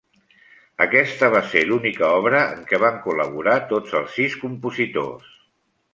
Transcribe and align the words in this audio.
Aquest 0.85 1.19
va 1.35 1.41
ser 1.51 1.61
l'única 1.67 2.09
obra 2.21 2.41
en 2.55 2.65
què 2.71 2.79
van 2.85 2.99
col·laborar 3.05 3.59
tots 3.75 3.97
els 4.01 4.19
sis 4.21 4.39
compositors. 4.47 5.33